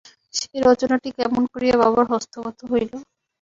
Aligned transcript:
সেই 0.33 0.59
রচনাটি 0.61 1.09
কেমন 1.17 1.43
করিয়া 1.53 1.75
বাবার 1.81 2.05
হস্তগত 2.11 2.57
হইল। 2.71 2.91